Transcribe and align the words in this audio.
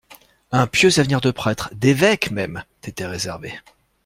Un 0.51 0.65
pieux 0.65 0.97
avenir 0.99 1.21
de 1.21 1.29
prêtre, 1.29 1.69
d'évêque 1.75 2.31
même 2.31 2.63
t'était 2.81 3.05
réservé. 3.05 3.53